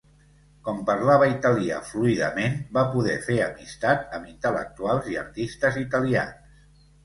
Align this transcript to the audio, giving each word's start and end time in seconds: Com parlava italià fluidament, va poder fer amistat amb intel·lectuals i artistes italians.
Com 0.69 0.77
parlava 0.87 1.27
italià 1.33 1.81
fluidament, 1.89 2.57
va 2.79 2.85
poder 2.97 3.19
fer 3.27 3.37
amistat 3.51 4.19
amb 4.21 4.35
intel·lectuals 4.35 5.15
i 5.15 5.23
artistes 5.27 5.83
italians. 5.87 6.61